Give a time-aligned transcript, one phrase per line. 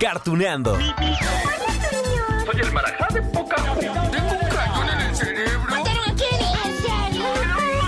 [0.00, 0.74] Cartuneando.
[0.76, 3.56] Soy el marajá de poca.
[3.80, 5.70] Tengo un cañón en el cerebro.
[5.70, 6.52] ¿Mataron a Kenny?
[6.64, 7.24] ¿En serio?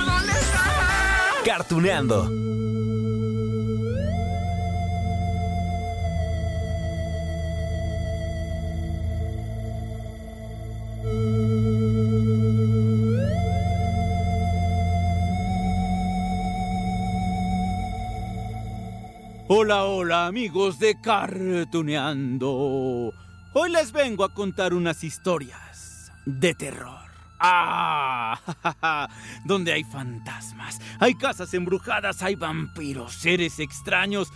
[0.06, 1.42] ¿Dónde estaba?
[1.44, 2.45] Cartuneando.
[19.48, 22.50] Hola, hola amigos de Cartuneando.
[23.52, 26.98] Hoy les vengo a contar unas historias de terror.
[27.38, 29.08] Ah,
[29.44, 34.32] donde hay fantasmas, hay casas embrujadas, hay vampiros, seres extraños,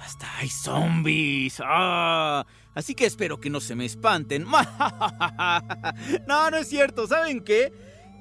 [0.00, 1.60] hasta hay zombies.
[1.60, 4.46] Ah, así que espero que no se me espanten.
[6.28, 7.08] No, no es cierto.
[7.08, 7.72] ¿Saben qué?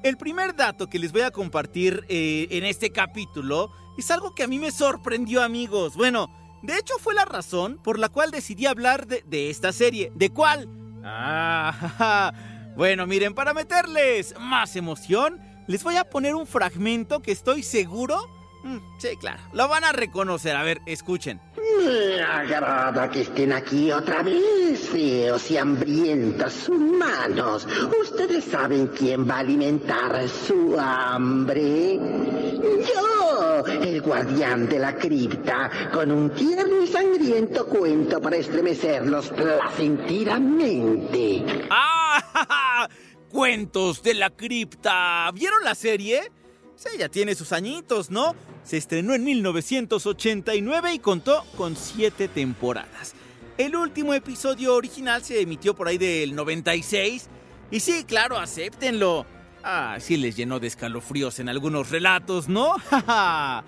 [0.04, 4.44] El primer dato que les voy a compartir eh, en este capítulo es algo que
[4.44, 5.96] a mí me sorprendió, amigos.
[5.96, 6.30] Bueno,
[6.62, 10.12] de hecho fue la razón por la cual decidí hablar de, esta serie.
[10.14, 10.68] ¿De cuál?
[11.06, 12.34] Ah,
[12.76, 18.43] bueno, miren, para meterles más emoción, les voy a poner un fragmento que estoy seguro...
[18.64, 20.56] Mm, sí, claro, lo van a reconocer.
[20.56, 21.42] A ver, escuchen.
[21.78, 27.68] Me agrada que estén aquí otra vez, feos y hambrientos humanos.
[28.02, 31.96] ¿Ustedes saben quién va a alimentar su hambre?
[31.98, 41.44] Yo, el guardián de la cripta, con un tierno y sangriento cuento para estremecerlos placenteramente.
[41.70, 42.88] ¡Ah!
[43.30, 45.30] Cuentos de la cripta.
[45.34, 46.32] ¿Vieron la serie?
[46.76, 48.36] Sí, ya tiene sus añitos, ¿no?
[48.64, 53.14] Se estrenó en 1989 y contó con siete temporadas.
[53.58, 57.28] El último episodio original se emitió por ahí del 96.
[57.72, 59.26] Y sí, claro, acéptenlo.
[59.64, 62.76] Ah, sí les llenó de escalofríos en algunos relatos, ¿no?
[62.92, 63.64] ah,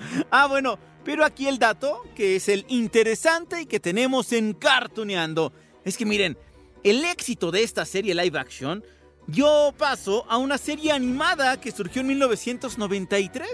[0.50, 5.98] bueno, pero aquí el dato, que es el interesante y que tenemos en Cartuneando, es
[5.98, 6.38] que miren,
[6.84, 8.84] el éxito de esta serie live action
[9.28, 13.50] dio paso a una serie animada que surgió en 1993.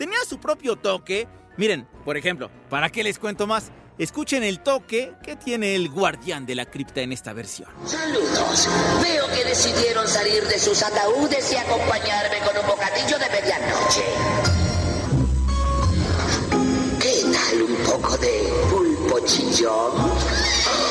[0.00, 1.28] Tenía su propio toque.
[1.58, 3.70] Miren, por ejemplo, ¿para qué les cuento más?
[3.98, 7.68] Escuchen el toque que tiene el guardián de la cripta en esta versión.
[7.84, 8.66] Saludos.
[9.02, 14.04] Veo que decidieron salir de sus ataúdes y acompañarme con un bocadillo de medianoche.
[16.98, 20.89] ¿Qué tal un poco de pulpo chillón?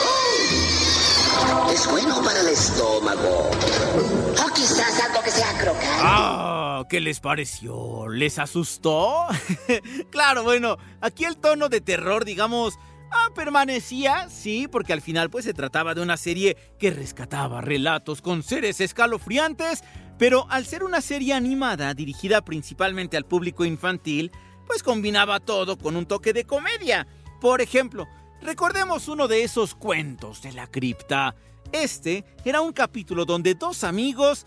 [2.10, 3.52] Bueno para el estómago.
[3.52, 5.86] O quizás algo que sea crocante.
[6.02, 8.08] Ah, ¿qué les pareció?
[8.08, 9.28] ¿Les asustó?
[10.10, 12.80] claro, bueno, aquí el tono de terror, digamos,
[13.12, 18.24] ah, permanecía, sí, porque al final pues se trataba de una serie que rescataba relatos
[18.24, 19.84] con seres escalofriantes,
[20.18, 24.32] pero al ser una serie animada dirigida principalmente al público infantil,
[24.66, 27.06] pues combinaba todo con un toque de comedia.
[27.40, 28.08] Por ejemplo,
[28.42, 31.36] recordemos uno de esos cuentos de la cripta.
[31.72, 34.46] Este era un capítulo donde dos amigos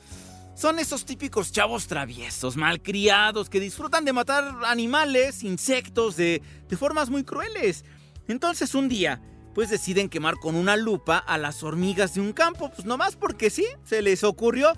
[0.54, 6.42] son esos típicos chavos traviesos, malcriados, que disfrutan de matar animales, insectos, de,
[6.78, 7.84] formas muy crueles.
[8.28, 9.22] Entonces un día,
[9.54, 13.50] pues deciden quemar con una lupa a las hormigas de un campo, pues nomás porque
[13.50, 14.72] sí, se les ocurrió.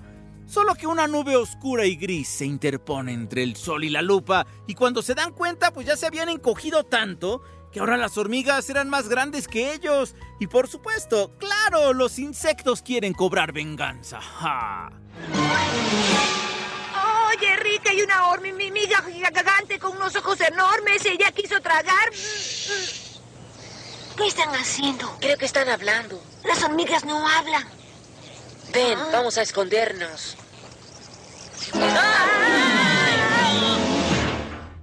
[0.45, 4.45] Solo que una nube oscura y gris se interpone entre el sol y la lupa,
[4.67, 7.41] y cuando se dan cuenta, pues ya se habían encogido tanto
[7.75, 10.15] que ahora las hormigas eran más grandes que ellos.
[10.39, 14.21] Y por supuesto, claro, los insectos quieren cobrar venganza.
[14.21, 14.89] ¡Ja!
[17.27, 21.05] Oye, Rick, hay una hormiga gigante con unos ojos enormes.
[21.05, 22.11] Ella quiso tragar.
[24.15, 25.13] ¿Qué están haciendo?
[25.19, 26.23] Creo que están hablando.
[26.45, 27.67] Las hormigas no hablan.
[28.71, 30.37] Ven, vamos a escondernos.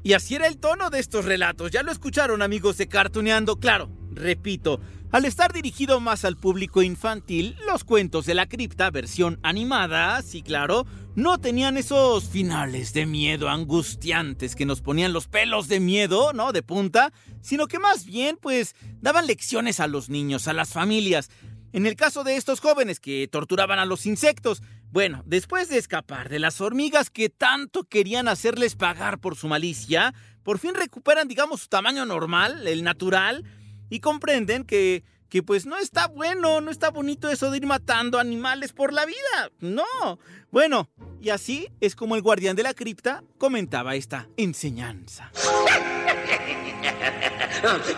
[0.03, 1.71] Y así era el tono de estos relatos.
[1.71, 3.57] Ya lo escucharon, amigos de Cartuneando.
[3.57, 4.81] Claro, repito,
[5.13, 10.43] al estar dirigido más al público infantil, los cuentos de la cripta, versión animada, sí,
[10.43, 16.33] claro, no tenían esos finales de miedo angustiantes que nos ponían los pelos de miedo,
[16.33, 16.53] ¿no?
[16.53, 17.13] De punta,
[17.43, 21.31] sino que más bien, pues, daban lecciones a los niños, a las familias.
[21.73, 26.29] En el caso de estos jóvenes que torturaban a los insectos, bueno, después de escapar
[26.29, 31.63] de las hormigas que tanto querían hacerles pagar por su malicia, por fin recuperan, digamos,
[31.63, 33.45] su tamaño normal, el natural,
[33.89, 38.19] y comprenden que, que pues no está bueno, no está bonito eso de ir matando
[38.19, 39.51] animales por la vida.
[39.61, 40.19] No.
[40.51, 40.91] Bueno,
[41.23, 45.33] y así es como el guardián de la cripta comentaba esta enseñanza.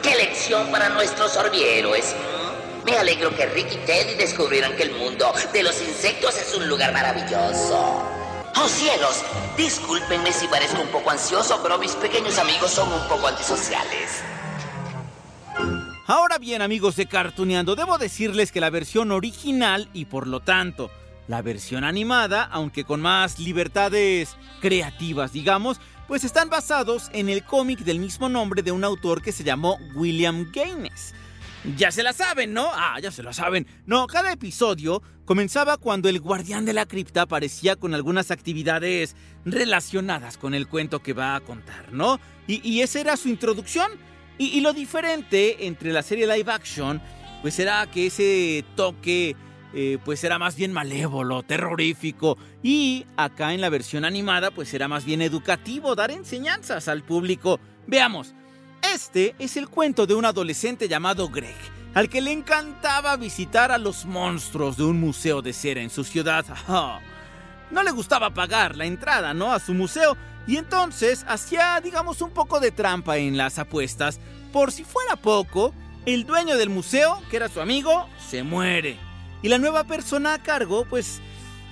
[0.03, 2.15] ¡Qué lección para nuestros hormihéroes!
[2.85, 6.69] Me alegro que Rick y Teddy descubrieran que el mundo de los insectos es un
[6.69, 8.03] lugar maravilloso.
[8.57, 9.25] ¡Oh cielos!
[9.57, 14.23] Discúlpenme si parezco un poco ansioso, pero mis pequeños amigos son un poco antisociales.
[16.07, 20.91] Ahora bien, amigos de Cartuneando, debo decirles que la versión original y por lo tanto
[21.27, 27.79] la versión animada, aunque con más libertades creativas, digamos, pues están basados en el cómic
[27.79, 31.15] del mismo nombre de un autor que se llamó William Gaines.
[31.77, 32.69] Ya se la saben, ¿no?
[32.75, 33.67] Ah, ya se la saben.
[33.87, 39.17] No, cada episodio comenzaba cuando el guardián de la cripta aparecía con algunas actividades
[39.47, 42.21] relacionadas con el cuento que va a contar, ¿no?
[42.47, 43.91] Y, esa era su introducción.
[44.37, 47.01] Y, y, lo diferente entre la serie live action,
[47.41, 49.35] pues era que ese toque,
[49.73, 52.37] eh, pues era más bien malévolo, terrorífico.
[52.63, 57.59] Y acá en la versión animada, pues era más bien educativo, dar enseñanzas al público.
[57.87, 58.35] Veamos.
[58.93, 61.57] Este es el cuento de un adolescente llamado Greg,
[61.95, 66.05] al que le encantaba visitar a los monstruos de un museo de cera en su
[66.05, 66.45] ciudad.
[67.71, 69.53] No le gustaba pagar la entrada, ¿no?
[69.53, 70.17] A su museo,
[70.47, 74.21] y entonces hacía, digamos, un poco de trampa en las apuestas.
[74.53, 75.75] Por si fuera poco,
[76.07, 78.99] el dueño del museo, que era su amigo, se muere.
[79.43, 81.21] Y la nueva persona a cargo, pues,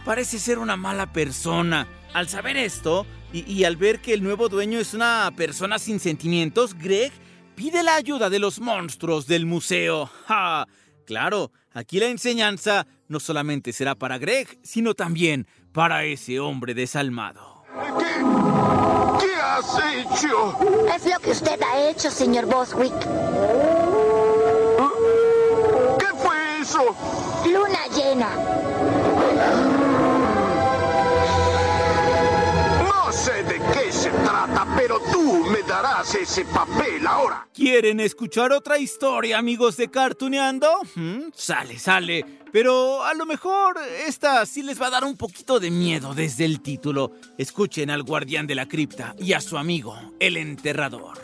[0.05, 1.87] parece ser una mala persona.
[2.15, 6.75] Al saber esto, y, al ver que el nuevo dueño es una persona sin sentimientos,
[6.75, 7.13] Greg
[7.55, 10.11] pide la ayuda de los monstruos del museo.
[10.27, 10.67] ¡Ja!
[11.07, 17.65] Claro, aquí la enseñanza no solamente será para Greg, sino también para ese hombre desalmado.
[17.99, 19.27] ¿Qué?
[19.27, 20.57] ¿Qué has hecho?
[20.95, 22.93] Es lo que usted ha hecho, señor Boswick.
[25.99, 26.97] ¿Qué fue eso?
[27.47, 28.72] Luna llena.
[34.83, 37.47] Pero tú me darás ese papel ahora.
[37.55, 40.69] ¿Quieren escuchar otra historia, amigos de Cartuneando?
[40.97, 41.31] ¿Mm?
[41.33, 42.41] Sale, sale.
[42.51, 46.45] Pero a lo mejor esta sí les va a dar un poquito de miedo desde
[46.45, 47.13] el título.
[47.39, 51.17] Escuchen al guardián de la cripta y a su amigo, el enterrador.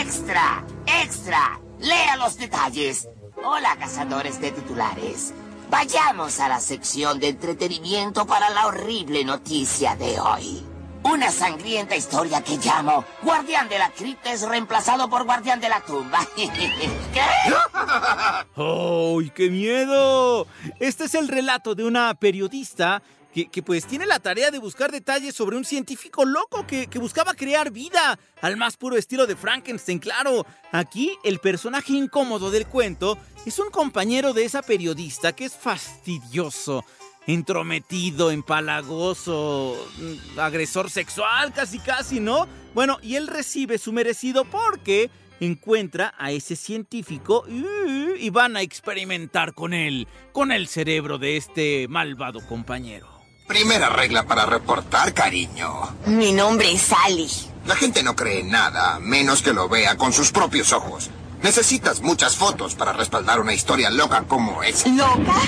[0.00, 0.64] ¡Extra!
[1.02, 1.60] ¡Extra!
[1.80, 3.10] Lea los detalles.
[3.44, 5.34] Hola, cazadores de titulares.
[5.68, 10.75] Vayamos a la sección de entretenimiento para la horrible noticia de hoy.
[11.12, 15.80] Una sangrienta historia que llamo Guardián de la Cripta es reemplazado por Guardián de la
[15.80, 16.18] Tumba.
[16.36, 16.50] ¿Qué?
[18.56, 20.48] ¡Ay, qué miedo!
[20.80, 25.34] Este es el relato de una periodista que, pues tiene la tarea de buscar detalles
[25.34, 29.98] sobre un científico loco que, que, buscaba crear vida al más puro estilo de Frankenstein,
[29.98, 30.46] claro.
[30.72, 36.82] Aquí el personaje incómodo del cuento es un compañero de esa periodista que es fastidioso
[37.26, 42.46] entrometido, empalagoso, mm, agresor sexual, casi casi, ¿no?
[42.74, 49.54] Bueno, y él recibe su merecido porque encuentra a ese científico y, van a experimentar
[49.54, 53.08] con él, con el cerebro de este malvado compañero.
[53.46, 55.96] Primera regla para reportar, cariño.
[56.06, 57.28] Mi nombre es Sally.
[57.66, 61.10] La gente no cree en nada, menos que lo vea con sus propios ojos.
[61.42, 64.88] Necesitas muchas fotos para respaldar una historia loca como esa.
[64.88, 65.40] ¿Loca?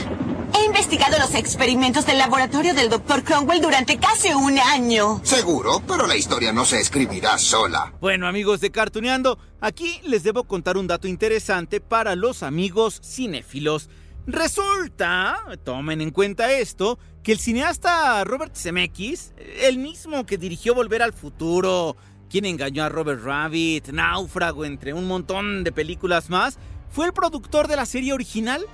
[0.59, 3.23] He investigado los experimentos del laboratorio del Dr.
[3.23, 5.21] Cromwell durante casi un año.
[5.23, 7.93] Seguro, pero la historia no se escribirá sola.
[8.01, 13.89] Bueno, amigos de Cartuneando, aquí les debo contar un dato interesante para los amigos cinéfilos.
[14.27, 21.03] Resulta, tomen en cuenta esto, que el cineasta Robert Zemeckis, el mismo que dirigió Volver
[21.03, 21.97] al Futuro,
[22.29, 26.59] quien engañó a Robert Rabbit, Náufrago, entre un montón de películas más,
[26.91, 28.67] fue el productor de la serie original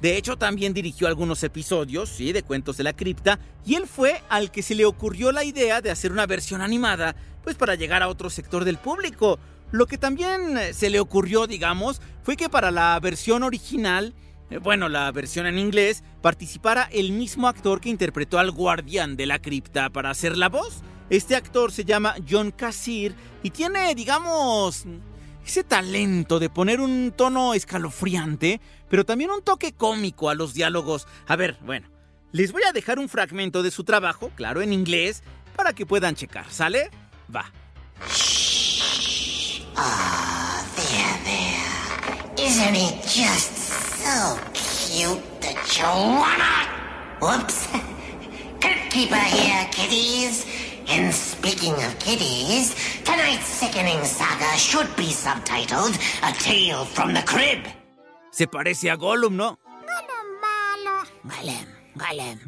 [0.00, 4.22] de hecho, también dirigió algunos episodios, sí, de Cuentos de la Cripta, y él fue
[4.30, 7.14] al que se le ocurrió la idea de hacer una versión animada,
[7.44, 9.38] pues para llegar a otro sector del público.
[9.72, 14.14] Lo que también eh, se le ocurrió, digamos, fue que para la versión original,
[14.50, 19.26] eh, bueno, la versión en inglés, participara el mismo actor que interpretó al guardián de
[19.26, 20.82] la cripta para hacer la voz.
[21.10, 24.86] Este actor se llama John Cassir y tiene, digamos,
[25.50, 31.08] ese talento de poner un tono escalofriante, pero también un toque cómico a los diálogos.
[31.26, 31.88] A ver, bueno,
[32.30, 35.24] les voy a dejar un fragmento de su trabajo, claro, en inglés,
[35.56, 36.88] para que puedan checar, ¿sale?
[37.34, 37.52] Va.
[39.74, 42.46] Ah, there, there.
[42.46, 43.56] Isn't it just
[44.04, 45.20] so cute?
[45.40, 47.18] The Joanna!
[47.20, 47.66] Whoops.
[48.60, 50.46] Crypt Keeper here, kiddies.
[50.90, 57.64] And speaking of kiddies, tonight's sickening saga should be subtitled A Tale from the Crib.
[58.32, 59.60] Se parece a Gollum, ¿no?
[61.22, 62.38] Golem, Golem.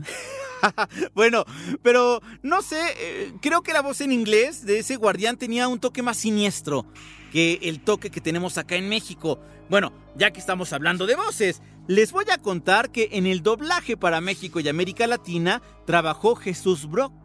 [1.15, 1.45] bueno,
[1.83, 5.79] pero no sé, eh, creo que la voz en inglés de ese guardián tenía un
[5.79, 6.85] toque más siniestro
[7.31, 9.39] que el toque que tenemos acá en México.
[9.71, 13.97] Bueno, ya que estamos hablando de voces, les voy a contar que en el doblaje
[13.97, 17.22] para México y América Latina trabajó Jesús Brock.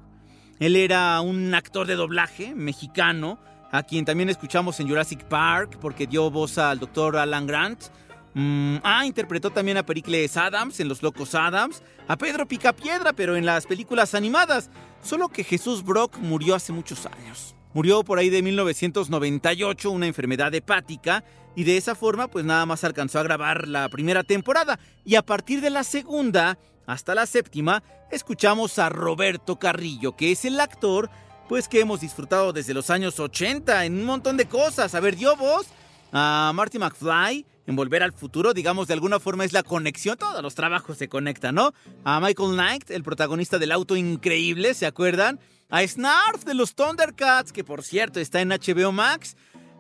[0.59, 3.39] Él era un actor de doblaje mexicano,
[3.71, 7.85] a quien también escuchamos en Jurassic Park porque dio voz al doctor Alan Grant.
[8.33, 13.35] Mm, ah, interpretó también a Pericles Adams en Los Locos Adams, a Pedro Picapiedra, pero
[13.35, 14.69] en las películas animadas.
[15.01, 17.55] Solo que Jesús Brock murió hace muchos años.
[17.73, 21.23] Murió por ahí de 1998, una enfermedad hepática,
[21.55, 24.79] y de esa forma pues nada más alcanzó a grabar la primera temporada.
[25.05, 26.57] Y a partir de la segunda
[26.88, 31.12] hasta la séptima, escuchamos a Roberto Carrillo, que es el actor
[31.48, 34.96] pues que hemos disfrutado desde los años 80 en un montón de cosas.
[34.96, 35.67] A ver, dio voz
[36.12, 40.41] a Marty McFly en Volver al Futuro, digamos, de alguna forma es la conexión, todos
[40.41, 41.74] los trabajos se conectan, ¿no?
[42.06, 45.39] A Michael Knight, el protagonista del auto increíble, ¿se acuerdan?
[45.70, 49.36] A Snarf de los Thundercats, que por cierto está en HBO Max.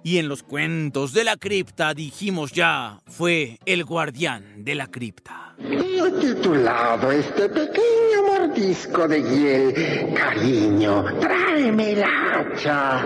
[0.07, 5.53] Y en los cuentos de la cripta dijimos ya, fue el guardián de la cripta.
[5.59, 13.05] Y he titulado este pequeño mordisco de hiel, cariño, tráeme el hacha.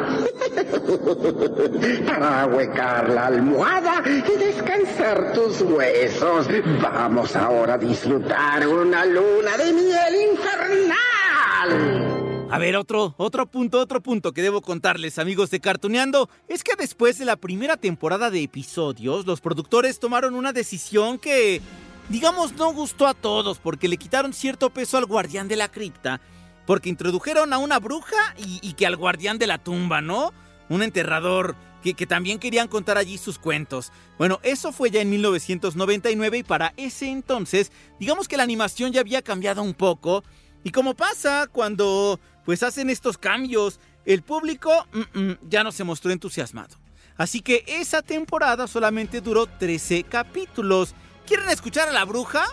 [2.05, 6.46] Para ahuecar la almohada y descansar tus huesos.
[6.84, 12.10] Vamos ahora a disfrutar una luna de miel infernal.
[12.51, 16.75] A ver, otro, otro punto, otro punto que debo contarles, amigos de Cartuneando, es que
[16.75, 21.62] después de la primera temporada de episodios, los productores tomaron una decisión que,
[22.10, 26.20] digamos, no gustó a todos, porque le quitaron cierto peso al guardián de la cripta,
[26.67, 30.34] porque introdujeron a una bruja y, y que al guardián de la tumba, ¿no?
[30.67, 33.93] Un enterrador que, que, también querían contar allí sus cuentos.
[34.17, 39.00] Bueno, eso fue ya en 1999 y para ese entonces, digamos que la animación ya
[39.00, 40.25] había cambiado un poco.
[40.63, 45.83] Y como pasa cuando pues hacen estos cambios, el público mm, mm, ya no se
[45.83, 46.77] mostró entusiasmado.
[47.17, 50.95] Así que esa temporada solamente duró 13 capítulos.
[51.27, 52.45] ¿Quieren escuchar a la bruja?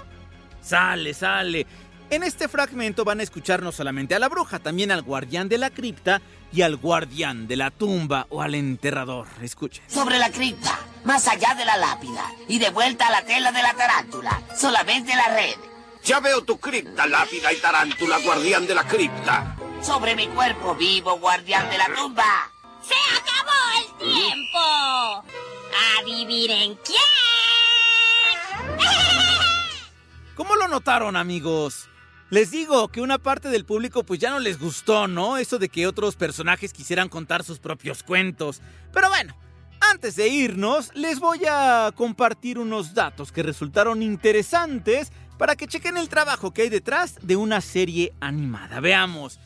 [0.61, 1.67] Sale, sale.
[2.11, 5.59] En este fragmento van a escuchar no solamente a la bruja, también al guardián de
[5.59, 9.27] la cripta y al guardián de la tumba o al enterrador.
[9.43, 9.85] Escuchen.
[9.89, 13.63] Sobre la cripta, más allá de la lápida y de vuelta a la tela de
[13.63, 15.55] la tarántula, solamente la red.
[16.03, 19.58] Ya veo tu cripta, lápida y tarántula, guardián de la cripta.
[19.83, 22.51] Sobre mi cuerpo vivo, guardián de la tumba.
[22.83, 25.25] ¡Se acabó el tiempo!
[26.01, 26.99] ¿Adivinen quién?
[30.35, 31.89] ¿Cómo lo notaron, amigos?
[32.31, 35.39] Les digo que una parte del público pues ya no les gustó, ¿no?
[35.39, 38.61] Eso de que otros personajes quisieran contar sus propios cuentos.
[38.93, 39.35] Pero bueno,
[39.81, 45.97] antes de irnos, les voy a compartir unos datos que resultaron interesantes para que chequen
[45.97, 48.81] el trabajo que hay detrás de una serie animada.
[48.81, 49.41] Veamos.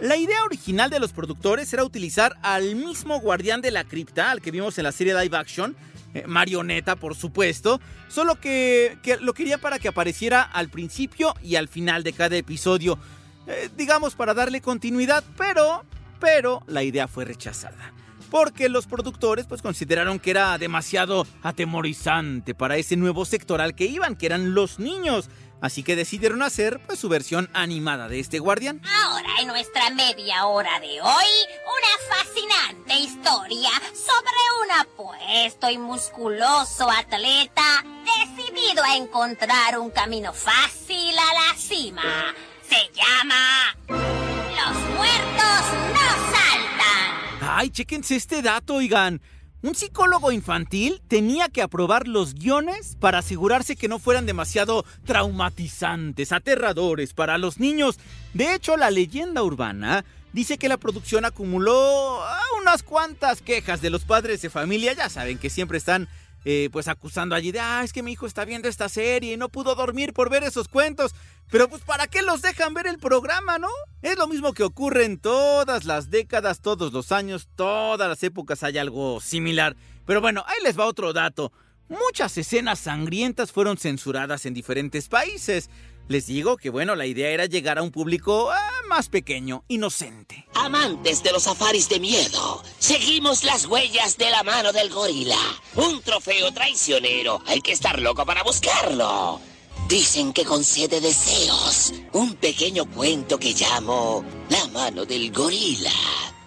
[0.00, 4.42] La idea original de los productores era utilizar al mismo guardián de la cripta, al
[4.42, 5.74] que vimos en la serie live action,
[6.12, 11.56] eh, marioneta por supuesto, solo que, que, lo quería para que apareciera al principio y
[11.56, 12.98] al final de cada episodio,
[13.46, 15.84] eh, digamos para darle continuidad, pero,
[16.20, 17.94] pero la idea fue rechazada.
[18.30, 23.86] Porque los productores pues consideraron que era demasiado atemorizante para ese nuevo sector al que
[23.86, 25.30] iban, que eran los niños.
[25.60, 28.82] Así que decidieron hacer pues su versión animada de este guardián.
[29.04, 31.26] Ahora en nuestra media hora de hoy,
[31.64, 41.14] una fascinante historia sobre un apuesto y musculoso atleta decidido a encontrar un camino fácil
[41.18, 42.34] a la cima.
[42.68, 45.62] Se llama Los muertos
[45.94, 47.40] no saltan.
[47.40, 49.22] Ay, chéquense este dato, oigan.
[49.62, 56.30] Un psicólogo infantil tenía que aprobar los guiones para asegurarse que no fueran demasiado traumatizantes,
[56.30, 57.98] aterradores para los niños.
[58.34, 62.20] De hecho, la leyenda urbana dice que la producción acumuló
[62.60, 64.92] unas cuantas quejas de los padres de familia.
[64.92, 66.08] Ya saben que siempre están
[66.48, 69.36] eh, pues acusando allí de, ah, es que mi hijo está viendo esta serie y
[69.36, 71.12] no pudo dormir por ver esos cuentos.
[71.50, 73.68] Pero pues ¿para qué los dejan ver el programa, no?
[74.00, 78.62] Es lo mismo que ocurre en todas las décadas, todos los años, todas las épocas
[78.62, 79.74] hay algo similar.
[80.04, 81.50] Pero bueno, ahí les va otro dato.
[81.88, 85.68] Muchas escenas sangrientas fueron censuradas en diferentes países.
[86.08, 90.46] Les digo que bueno, la idea era llegar a un público ah, más pequeño, inocente.
[90.54, 95.38] Amantes de los safaris de miedo, seguimos las huellas de la mano del gorila.
[95.74, 99.40] Un trofeo traicionero, hay que estar loco para buscarlo.
[99.88, 101.92] Dicen que concede deseos.
[102.12, 105.90] Un pequeño cuento que llamo La mano del gorila.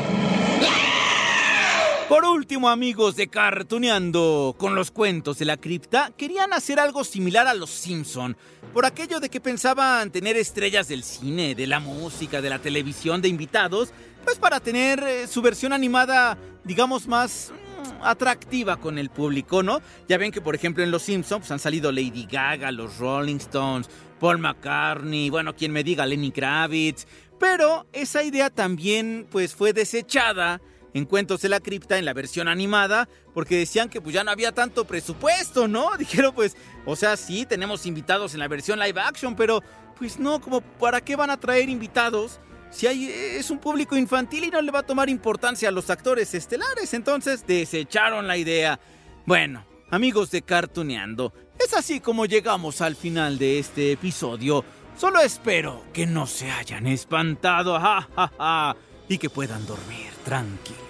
[2.09, 7.47] Por último, amigos de Cartuneando, con los cuentos de la cripta, querían hacer algo similar
[7.47, 8.37] a los Simpson,
[8.73, 13.21] por aquello de que pensaban tener estrellas del cine, de la música, de la televisión,
[13.21, 13.91] de invitados,
[14.23, 19.81] pues para tener eh, su versión animada, digamos, más mm, atractiva con el público, ¿no?
[20.07, 23.35] Ya ven que, por ejemplo, en Los Simpsons pues, han salido Lady Gaga, los Rolling
[23.35, 27.05] Stones, Paul McCartney, bueno, quien me diga, Lenny Kravitz,
[27.37, 30.61] pero esa idea también, pues, fue desechada
[30.97, 34.31] en Cuentos de la Cripta en la versión animada, porque decían que pues ya no
[34.31, 35.91] había tanto presupuesto, ¿no?
[35.99, 39.61] Dijeron pues, o sea, sí, tenemos invitados en la versión live action, pero
[39.97, 42.39] pues no, como para qué van a traer invitados
[42.69, 46.33] si es un público infantil y no le va a tomar importancia a los actores
[46.33, 48.79] estelares, entonces desecharon la idea.
[49.25, 54.65] Bueno, amigos de Cartuneando, es así como llegamos al final de este episodio.
[54.97, 58.75] Solo espero que no se hayan espantado, ja, ja, ja,
[59.07, 60.86] y que puedan dormir tranquilos.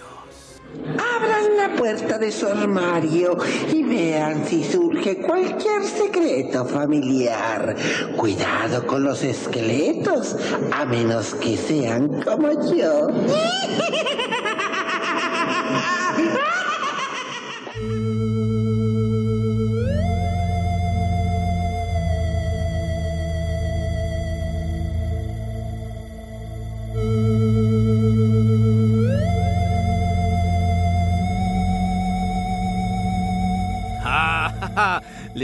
[1.56, 3.38] La puerta de su armario
[3.72, 7.76] y vean si surge cualquier secreto familiar.
[8.16, 10.36] Cuidado con los esqueletos,
[10.72, 13.10] a menos que sean como yo.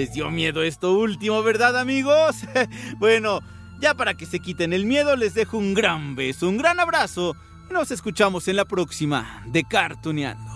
[0.04, 2.36] Les dio miedo esto último, ¿verdad amigos?
[2.98, 3.40] bueno,
[3.80, 7.38] ya para que se quiten el miedo les dejo un gran beso, un gran abrazo
[7.70, 10.53] y nos escuchamos en la próxima de Cartuneando.